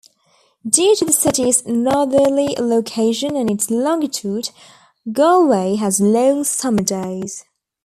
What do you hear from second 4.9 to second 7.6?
Galway has long summer days.